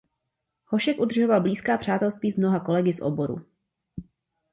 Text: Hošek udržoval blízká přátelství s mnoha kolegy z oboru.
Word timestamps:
Hošek 0.65 0.99
udržoval 0.99 1.41
blízká 1.41 1.77
přátelství 1.77 2.31
s 2.31 2.37
mnoha 2.37 2.59
kolegy 2.59 2.93
z 2.93 3.01
oboru. 3.01 3.45